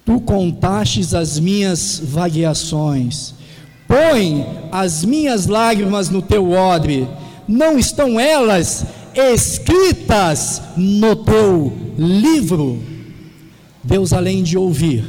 [0.07, 3.35] Tu contastes as minhas vagueações,
[3.89, 7.09] põe as minhas lágrimas no teu odre,
[7.49, 12.81] não estão elas escritas no teu livro?
[13.83, 15.05] Deus, além de ouvir,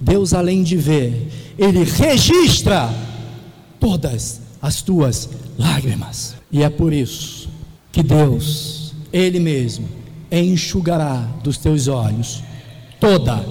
[0.00, 2.88] Deus, além de ver, Ele registra
[3.78, 7.50] todas as tuas lágrimas, e é por isso
[7.92, 9.86] que Deus, Ele mesmo,
[10.30, 12.42] enxugará dos teus olhos
[12.98, 13.44] toda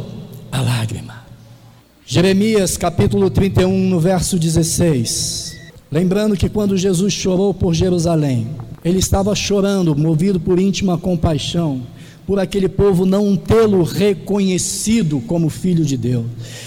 [0.51, 1.25] a lágrima.
[2.05, 5.57] Jeremias capítulo 31, no verso 16.
[5.89, 8.47] Lembrando que quando Jesus chorou por Jerusalém,
[8.83, 11.81] ele estava chorando, movido por íntima compaixão,
[12.25, 16.25] por aquele povo não tê-lo reconhecido como filho de Deus,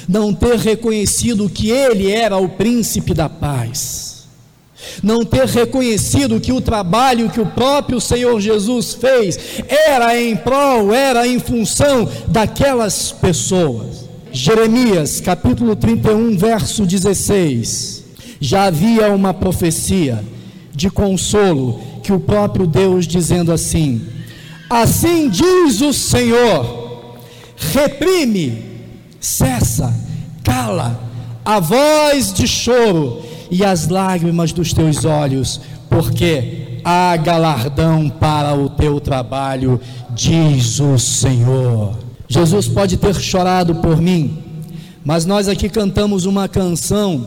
[0.09, 4.14] não ter reconhecido que ele era o príncipe da paz,
[5.03, 10.93] não ter reconhecido que o trabalho que o próprio Senhor Jesus fez era em prol,
[10.93, 14.05] era em função daquelas pessoas.
[14.33, 18.05] Jeremias capítulo 31, verso 16.
[18.41, 20.25] Já havia uma profecia
[20.73, 24.05] de consolo que o próprio Deus dizendo assim:
[24.69, 27.17] Assim diz o Senhor:
[27.57, 28.65] reprime,
[29.21, 29.95] cessa,
[30.43, 31.01] cala
[31.45, 38.69] a voz de choro e as lágrimas dos teus olhos, porque há galardão para o
[38.69, 39.81] teu trabalho,
[40.11, 41.97] diz o Senhor.
[42.29, 44.39] Jesus pode ter chorado por mim,
[45.05, 47.27] mas nós aqui cantamos uma canção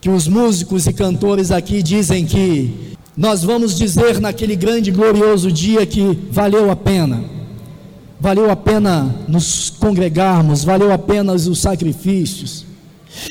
[0.00, 5.84] que os músicos e cantores aqui dizem que nós vamos dizer naquele grande glorioso dia
[5.84, 7.24] que valeu a pena.
[8.20, 12.67] Valeu a pena nos congregarmos, valeu a pena os sacrifícios.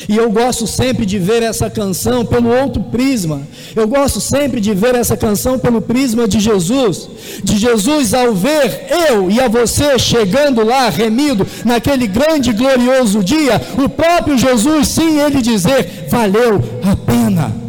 [0.07, 3.41] E eu gosto sempre de ver essa canção pelo outro prisma.
[3.75, 7.09] Eu gosto sempre de ver essa canção pelo prisma de Jesus.
[7.43, 13.61] De Jesus ao ver eu e a você chegando lá, remido, naquele grande glorioso dia,
[13.77, 17.67] o próprio Jesus, sim, ele dizer: valeu a pena.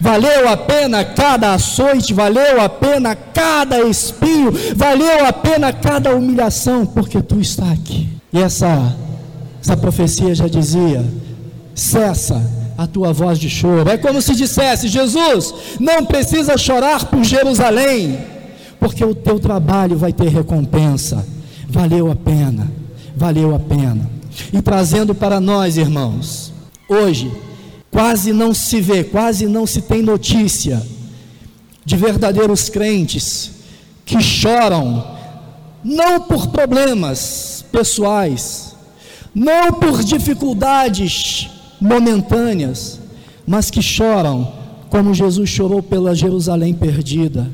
[0.00, 6.86] Valeu a pena cada açoite, valeu a pena cada espinho, valeu a pena cada humilhação,
[6.86, 8.08] porque tu está aqui.
[8.32, 8.94] E essa,
[9.68, 11.04] essa profecia já dizia:
[11.74, 12.42] cessa
[12.76, 13.88] a tua voz de choro.
[13.88, 18.18] É como se dissesse: Jesus, não precisa chorar por Jerusalém,
[18.80, 21.26] porque o teu trabalho vai ter recompensa.
[21.68, 22.70] Valeu a pena,
[23.14, 24.10] valeu a pena.
[24.52, 26.52] E trazendo para nós, irmãos,
[26.88, 27.30] hoje,
[27.90, 30.86] Quase não se vê, quase não se tem notícia
[31.84, 33.50] de verdadeiros crentes
[34.04, 35.04] que choram,
[35.82, 38.67] não por problemas pessoais,
[39.38, 41.48] não por dificuldades
[41.80, 42.98] momentâneas,
[43.46, 44.52] mas que choram
[44.90, 47.48] como Jesus chorou pela Jerusalém perdida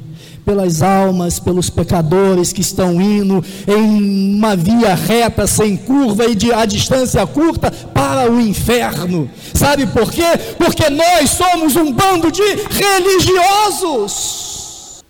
[0.44, 6.53] pelas almas, pelos pecadores que estão indo em uma via reta, sem curva e de
[6.53, 9.31] a distância curta para o inferno.
[9.55, 10.37] Sabe por quê?
[10.59, 14.55] Porque nós somos um bando de religiosos.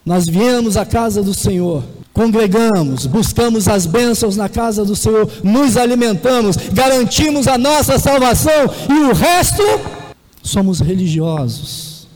[0.06, 1.82] Nós viemos à casa do Senhor,
[2.14, 9.10] congregamos, buscamos as bênçãos na casa do Senhor, nos alimentamos, garantimos a nossa salvação e
[9.10, 9.62] o resto
[10.40, 12.06] somos religiosos.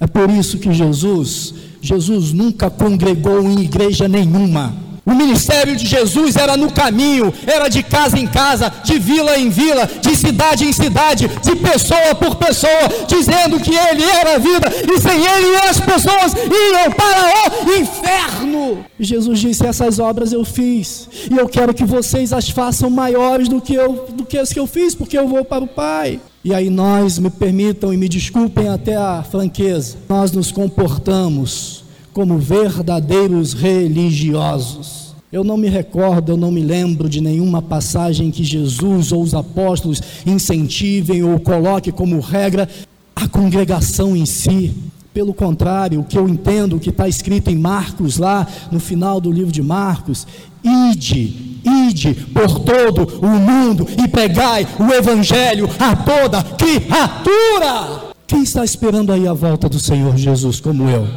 [0.00, 4.83] É por isso que Jesus, Jesus nunca congregou em igreja nenhuma.
[5.06, 9.50] O ministério de Jesus era no caminho, era de casa em casa, de vila em
[9.50, 14.72] vila, de cidade em cidade, de pessoa por pessoa, dizendo que Ele era a vida
[14.90, 18.84] e sem Ele as pessoas iam para o inferno.
[18.98, 23.60] Jesus disse: Essas obras eu fiz e eu quero que vocês as façam maiores do
[23.60, 26.18] que, eu, do que as que eu fiz, porque eu vou para o Pai.
[26.42, 31.83] E aí nós, me permitam e me desculpem até a franqueza, nós nos comportamos
[32.14, 35.14] como verdadeiros religiosos.
[35.32, 39.34] Eu não me recordo, eu não me lembro de nenhuma passagem que Jesus ou os
[39.34, 42.68] apóstolos incentivem ou coloquem como regra
[43.16, 44.72] a congregação em si.
[45.12, 49.20] Pelo contrário, o que eu entendo, o que está escrito em Marcos, lá no final
[49.20, 50.24] do livro de Marcos,
[50.62, 58.14] ide, ide por todo o mundo e pregai o evangelho a toda criatura.
[58.24, 61.08] Quem está esperando aí a volta do Senhor Jesus como eu?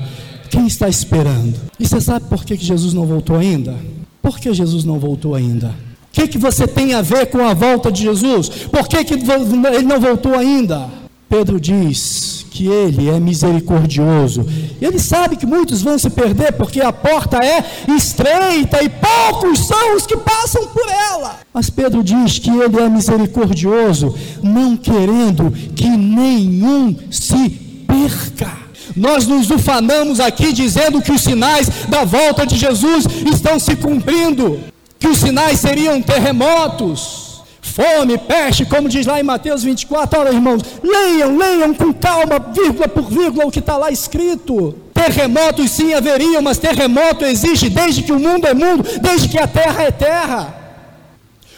[0.49, 1.59] Quem está esperando?
[1.79, 3.75] E você sabe por que Jesus não voltou ainda?
[4.21, 5.67] Por que Jesus não voltou ainda?
[5.67, 8.49] O que, que você tem a ver com a volta de Jesus?
[8.49, 10.89] Por que, que ele não voltou ainda?
[11.29, 14.45] Pedro diz que ele é misericordioso.
[14.81, 17.63] Ele sabe que muitos vão se perder porque a porta é
[17.95, 21.39] estreita e poucos são os que passam por ela.
[21.53, 27.49] Mas Pedro diz que ele é misericordioso, não querendo que nenhum se
[27.85, 28.66] perca.
[28.95, 34.59] Nós nos ufanamos aqui dizendo que os sinais da volta de Jesus estão se cumprindo,
[34.99, 40.19] que os sinais seriam terremotos, fome, peste, como diz lá em Mateus 24.
[40.19, 44.75] Olha, irmãos, leiam, leiam com calma, vírgula por vírgula, o que está lá escrito.
[44.93, 49.47] Terremotos sim haveriam, mas terremoto existe desde que o mundo é mundo, desde que a
[49.47, 50.55] terra é terra.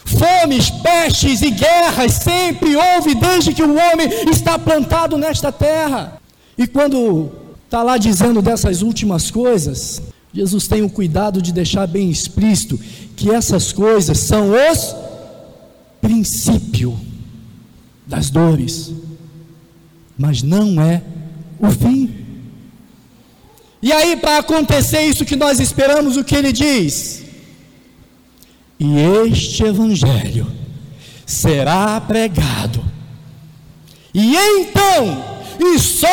[0.03, 6.18] Fomes, pestes e guerras sempre houve desde que o homem está plantado nesta terra.
[6.59, 7.31] E quando
[7.63, 10.01] está lá dizendo dessas últimas coisas,
[10.33, 12.77] Jesus tem o cuidado de deixar bem explícito
[13.15, 14.93] que essas coisas são os
[16.01, 16.99] princípio
[18.05, 18.91] das dores,
[20.17, 21.01] mas não é
[21.57, 22.13] o fim.
[23.81, 27.23] E aí, para acontecer isso que nós esperamos, o que ele diz?
[28.77, 30.45] E este evangelho
[31.25, 32.83] será pregado,
[34.13, 36.07] e então e só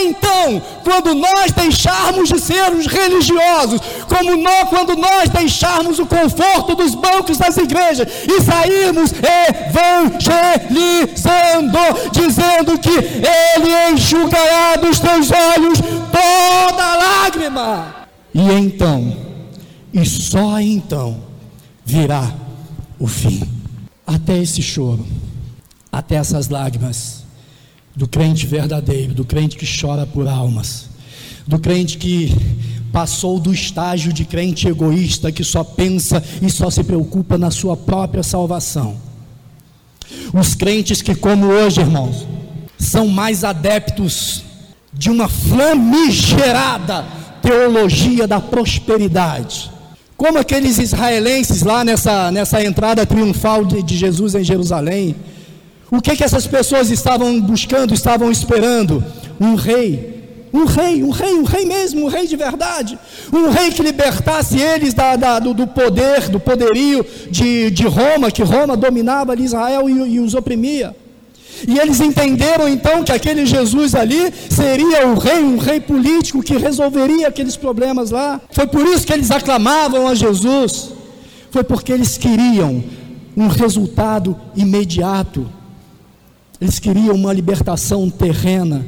[0.00, 6.74] então, quando nós deixarmos de ser os religiosos, como nós, quando nós deixarmos o conforto
[6.74, 11.78] dos bancos das igrejas e sairmos evangelizando,
[12.10, 15.78] dizendo que Ele enxugará dos teus olhos
[16.10, 17.94] toda lágrima.
[18.34, 19.16] E então,
[19.92, 21.22] e só então,
[21.84, 22.34] virá
[22.98, 23.48] o fim.
[24.04, 25.06] Até esse choro,
[25.92, 27.27] até essas lágrimas
[27.98, 30.88] do crente verdadeiro, do crente que chora por almas,
[31.44, 32.32] do crente que
[32.92, 37.76] passou do estágio de crente egoísta que só pensa e só se preocupa na sua
[37.76, 38.96] própria salvação.
[40.32, 42.24] Os crentes que, como hoje, irmãos,
[42.78, 44.44] são mais adeptos
[44.92, 47.04] de uma flamigerada
[47.42, 49.72] teologia da prosperidade.
[50.16, 55.16] Como aqueles israelenses lá nessa, nessa entrada triunfal de, de Jesus em Jerusalém,
[55.90, 59.02] o que, que essas pessoas estavam buscando, estavam esperando?
[59.40, 60.18] Um rei.
[60.52, 62.98] Um rei, um rei, um rei mesmo, um rei de verdade.
[63.32, 68.30] Um rei que libertasse eles da, da, do, do, poder, do poderio de, de Roma,
[68.30, 70.94] que Roma dominava ali Israel e, e os oprimia.
[71.66, 76.56] E eles entenderam então que aquele Jesus ali seria o rei, um rei político que
[76.56, 78.40] resolveria aqueles problemas lá.
[78.50, 80.90] Foi por isso que eles aclamavam a Jesus.
[81.50, 82.82] Foi porque eles queriam
[83.36, 85.57] um resultado imediato.
[86.60, 88.84] Eles queriam uma libertação terrena,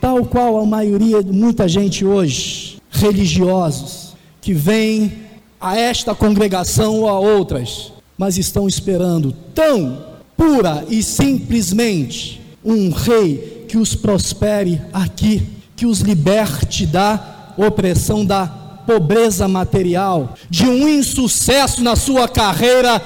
[0.00, 5.12] tal qual a maioria, muita gente hoje, religiosos, que vêm
[5.60, 10.04] a esta congregação ou a outras, mas estão esperando tão
[10.36, 18.48] pura e simplesmente um rei que os prospere aqui, que os liberte da opressão da
[18.84, 22.98] pobreza material, de um insucesso na sua carreira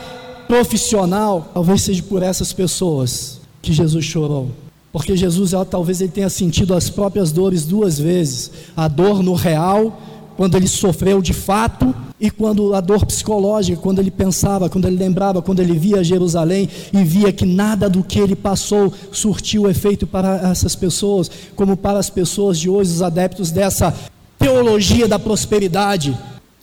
[0.49, 1.51] profissional.
[1.53, 3.36] Talvez seja por essas pessoas
[3.67, 4.51] que Jesus chorou.
[4.93, 10.01] Porque Jesus, talvez ele tenha sentido as próprias dores duas vezes: a dor no real,
[10.37, 14.97] quando ele sofreu de fato, e quando a dor psicológica, quando ele pensava, quando ele
[14.97, 20.07] lembrava, quando ele via Jerusalém e via que nada do que ele passou surtiu efeito
[20.07, 23.93] para essas pessoas, como para as pessoas de hoje, os adeptos dessa
[24.39, 26.17] teologia da prosperidade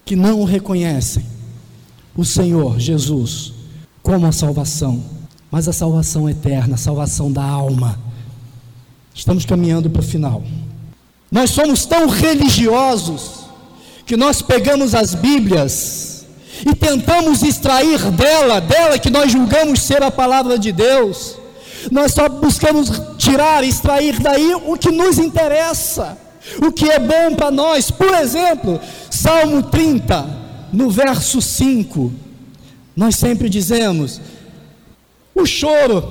[0.05, 1.25] que não reconhecem
[2.15, 3.53] o Senhor Jesus
[4.01, 5.01] como a salvação,
[5.53, 7.99] mas a salvação eterna, a salvação da alma.
[9.13, 10.41] Estamos caminhando para o final.
[11.31, 13.45] Nós somos tão religiosos
[14.03, 16.25] que nós pegamos as Bíblias
[16.65, 21.37] e tentamos extrair dela, dela que nós julgamos ser a palavra de Deus.
[21.91, 22.89] Nós só buscamos
[23.19, 26.17] tirar, extrair daí o que nos interessa,
[26.65, 27.91] o que é bom para nós.
[27.91, 30.27] Por exemplo, Salmo 30,
[30.73, 32.11] no verso 5,
[32.95, 34.19] nós sempre dizemos:
[35.35, 36.03] o choro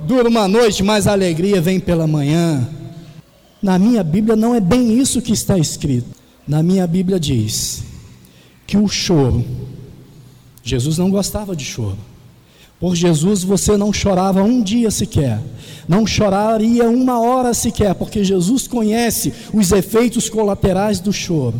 [0.00, 2.68] dura uma noite, mas a alegria vem pela manhã.
[3.62, 6.08] Na minha Bíblia não é bem isso que está escrito.
[6.46, 7.82] Na minha Bíblia diz
[8.66, 9.44] que o choro,
[10.62, 11.98] Jesus não gostava de choro.
[12.78, 15.40] Por Jesus você não chorava um dia sequer,
[15.88, 21.58] não choraria uma hora sequer, porque Jesus conhece os efeitos colaterais do choro.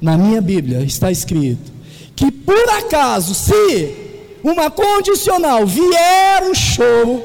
[0.00, 1.72] Na minha Bíblia está escrito
[2.14, 4.01] que por acaso, se
[4.42, 7.22] uma condicional vier o choro,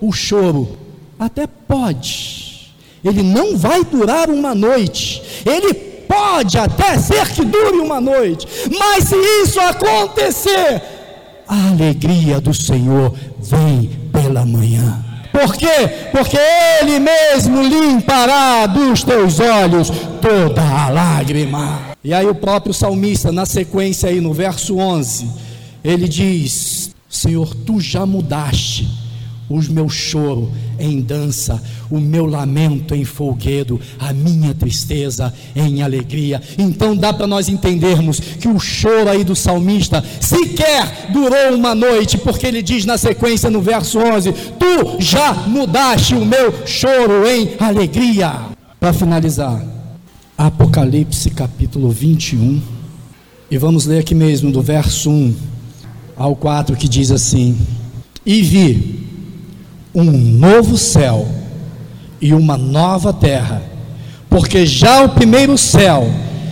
[0.00, 0.78] o choro
[1.18, 2.72] até pode,
[3.04, 8.46] ele não vai durar uma noite, ele pode até ser que dure uma noite,
[8.78, 10.82] mas se isso acontecer,
[11.46, 15.04] a alegria do Senhor vem pela manhã.
[15.30, 16.08] Por quê?
[16.10, 16.38] Porque
[16.80, 19.92] Ele mesmo limpará dos teus olhos
[20.22, 21.94] toda a lágrima.
[22.02, 25.28] E aí o próprio salmista, na sequência aí no verso 11,
[25.86, 28.88] ele diz: Senhor, tu já mudaste
[29.48, 36.42] o meu choro em dança, o meu lamento em folguedo, a minha tristeza em alegria.
[36.58, 42.18] Então dá para nós entendermos que o choro aí do salmista sequer durou uma noite,
[42.18, 47.50] porque ele diz na sequência no verso 11: Tu já mudaste o meu choro em
[47.60, 48.46] alegria.
[48.80, 49.64] Para finalizar,
[50.36, 52.60] Apocalipse capítulo 21.
[53.48, 55.55] E vamos ler aqui mesmo do verso 1
[56.16, 57.58] ao 4 que diz assim:
[58.24, 59.06] E vi
[59.94, 61.26] um novo céu
[62.20, 63.62] e uma nova terra,
[64.28, 66.08] porque já o primeiro céu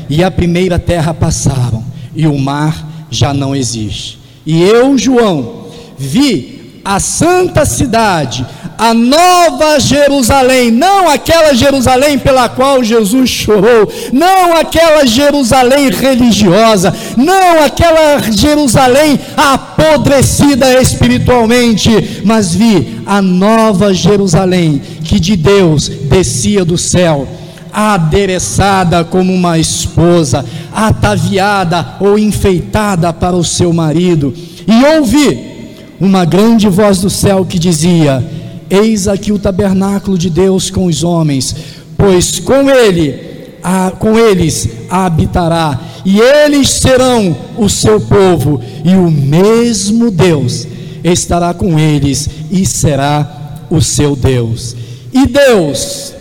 [0.09, 1.85] e a primeira terra passaram,
[2.15, 4.19] e o mar já não existe.
[4.45, 5.65] E eu, João,
[5.97, 6.54] vi
[6.85, 8.45] a santa cidade,
[8.77, 17.63] a nova Jerusalém, não aquela Jerusalém pela qual Jesus chorou, não aquela Jerusalém religiosa, não
[17.63, 27.27] aquela Jerusalém apodrecida espiritualmente, mas vi a nova Jerusalém que de Deus descia do céu
[27.73, 34.33] adereçada como uma esposa, ataviada ou enfeitada para o seu marido.
[34.65, 35.54] E ouvi
[36.01, 38.25] uma grande voz do céu que dizia:
[38.69, 41.55] Eis aqui o tabernáculo de Deus com os homens,
[41.97, 49.11] pois com ele, a, com eles habitará, e eles serão o seu povo, e o
[49.11, 50.67] mesmo Deus
[51.03, 54.77] estará com eles e será o seu Deus.
[55.13, 56.15] E Deus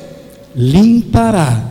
[0.55, 1.61] limpará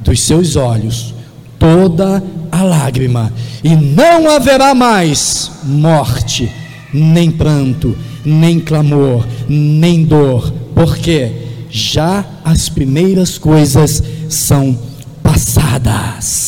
[0.00, 1.14] dos seus olhos
[1.58, 3.32] toda a lágrima,
[3.62, 6.50] e não haverá mais morte,
[6.92, 11.32] nem pranto, nem clamor, nem dor, porque
[11.70, 14.78] já as primeiras coisas são
[15.22, 16.42] passadas.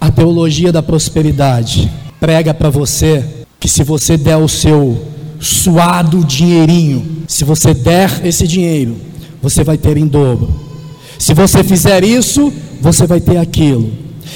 [0.00, 3.24] A teologia da prosperidade prega para você
[3.60, 5.06] que se você der o seu
[5.40, 8.96] suado dinheirinho, se você der esse dinheiro,
[9.40, 10.48] você vai ter em dobro.
[11.18, 13.90] Se você fizer isso, você vai ter aquilo.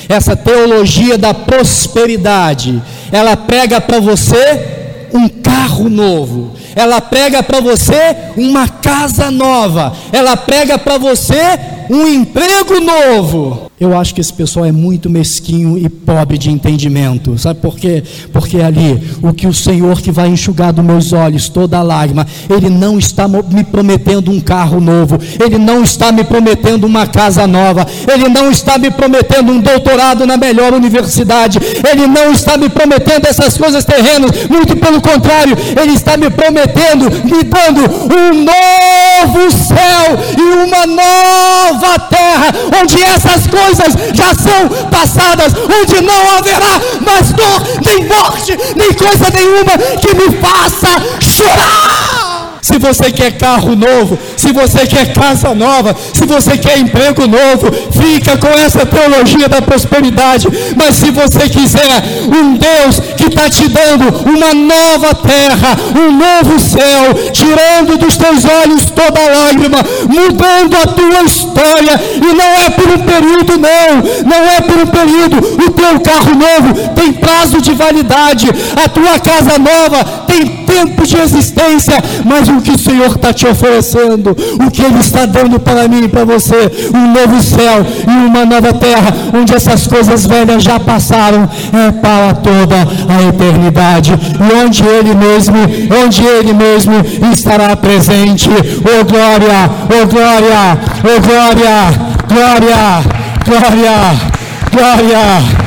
[0.08, 4.78] Essa teologia da prosperidade, ela prega para você
[5.12, 11.58] um carro novo, ela prega para você uma casa nova, ela prega para você
[11.90, 13.68] um emprego novo.
[13.80, 17.38] Eu acho que esse pessoal é muito mesquinho e pobre de entendimento.
[17.38, 18.02] Sabe por quê?
[18.32, 22.68] Porque ali, o que o Senhor que vai enxugar dos meus olhos toda lágrima, Ele
[22.68, 27.86] não está me prometendo um carro novo, Ele não está me prometendo uma casa nova,
[28.12, 33.26] Ele não está me prometendo um doutorado na melhor universidade, Ele não está me prometendo
[33.26, 37.80] essas coisas terrenas, muito pelo contrário, Ele está me prometendo, me dando
[38.12, 41.77] um novo céu e uma nova
[42.10, 48.56] terra, onde essas coisas coisas já são passadas, onde não haverá mais dor, nem morte,
[48.76, 50.88] nem coisa nenhuma que me faça
[51.20, 52.18] chorar.
[52.60, 57.72] Se você quer carro novo, se você quer casa nova, se você quer emprego novo,
[57.92, 60.48] fica com essa teologia da prosperidade.
[60.76, 66.58] Mas se você quiser um Deus que está te dando uma nova terra, um novo
[66.60, 72.88] céu, tirando dos teus olhos toda lágrima, mudando a tua história, e não é por
[72.88, 75.64] um período, não, não é por um período.
[75.66, 78.48] O teu carro novo tem prazo de validade,
[78.84, 83.48] a tua casa nova tem tempo de existência, mas o que o Senhor está te
[83.48, 84.30] oferecendo,
[84.64, 88.44] o que Ele está dando para mim e para você, um novo céu e uma
[88.44, 94.84] nova terra, onde essas coisas velhas já passaram, é para toda a eternidade, e onde
[94.84, 95.56] Ele mesmo,
[96.04, 96.94] onde Ele mesmo
[97.32, 98.48] estará presente.
[98.50, 103.02] Oh glória, oh glória, oh glória, glória,
[103.44, 104.28] glória,
[104.70, 105.58] glória,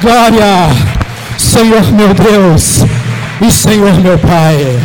[0.00, 0.96] glória.
[1.38, 2.84] Senhor meu Deus
[3.40, 4.78] e Senhor meu Pai,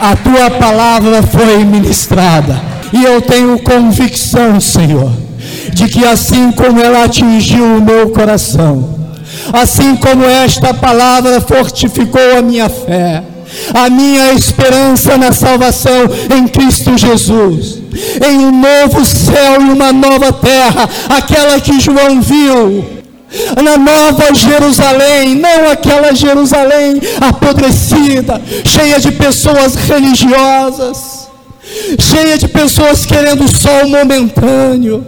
[0.00, 2.60] a tua palavra foi ministrada
[2.92, 5.12] e eu tenho convicção, Senhor,
[5.72, 8.99] de que assim como ela atingiu o meu coração,
[9.52, 13.22] assim como esta palavra fortificou a minha fé,
[13.74, 17.78] a minha esperança na salvação em Cristo Jesus,
[18.26, 23.00] em um novo céu e uma nova terra, aquela que João viu.
[23.62, 31.28] Na nova Jerusalém, não aquela Jerusalém apodrecida, cheia de pessoas religiosas,
[31.98, 35.06] cheia de pessoas querendo sol momentâneo.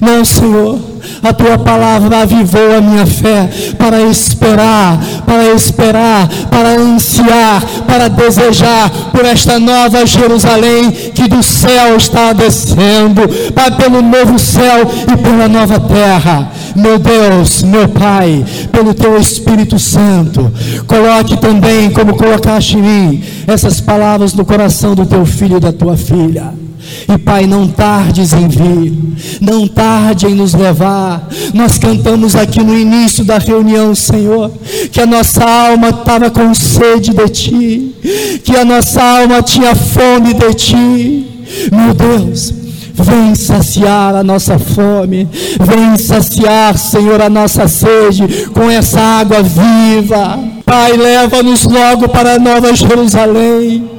[0.00, 0.80] Não, Senhor,
[1.22, 3.48] a tua palavra avivou a minha fé
[3.78, 11.96] para esperar, para esperar, para ansiar, para desejar por esta nova Jerusalém que do céu
[11.96, 13.22] está descendo,
[13.54, 16.50] para pelo novo céu e pela nova terra.
[16.76, 20.52] Meu Deus, meu Pai, pelo teu Espírito Santo,
[20.86, 25.72] coloque também, como colocaste em mim, essas palavras no coração do teu filho e da
[25.72, 26.67] tua filha.
[27.08, 28.92] E Pai, não tardes em vir,
[29.40, 31.28] não tarde em nos levar.
[31.54, 34.50] Nós cantamos aqui no início da reunião, Senhor,
[34.92, 40.34] que a nossa alma estava com sede de Ti, que a nossa alma tinha fome
[40.34, 41.26] de Ti.
[41.72, 42.52] Meu Deus,
[43.00, 45.28] Vem saciar a nossa fome,
[45.60, 50.36] vem saciar, Senhor, a nossa sede com essa água viva.
[50.64, 53.97] Pai, leva-nos logo para a Nova Jerusalém.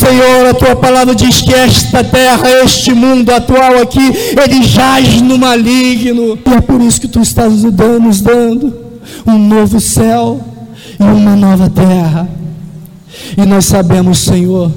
[0.00, 5.36] Senhor, a tua palavra diz que esta terra, este mundo atual aqui, ele jaz no
[5.36, 6.38] maligno.
[6.42, 8.74] E é por isso que tu estás nos dando, nos dando
[9.26, 10.40] um novo céu
[10.98, 12.26] e uma nova terra.
[13.36, 14.72] E nós sabemos, Senhor,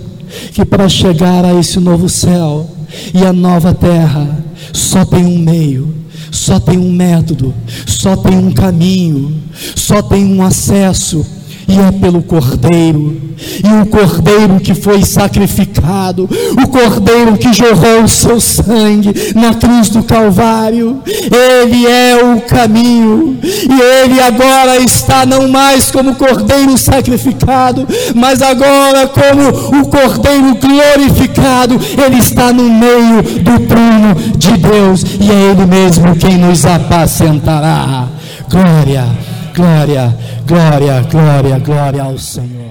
[0.52, 2.70] que para chegar a esse novo céu
[3.14, 4.44] e a nova terra,
[4.74, 5.96] só tem um meio,
[6.32, 7.54] só tem um método,
[7.88, 9.42] só tem um caminho,
[9.74, 11.26] só tem um acesso
[11.68, 13.22] e é pelo Cordeiro,
[13.64, 16.30] e o Cordeiro que foi sacrificado,
[16.64, 23.38] o Cordeiro que jorrou o seu sangue na cruz do Calvário, ele é o caminho,
[23.42, 31.80] e ele agora está não mais como Cordeiro sacrificado, mas agora como o Cordeiro glorificado,
[32.06, 38.08] ele está no meio do trono de Deus, e é ele mesmo quem nos apacentará.
[38.50, 39.08] Glória,
[39.56, 42.63] glória Glória, glória, glória ao Senhor.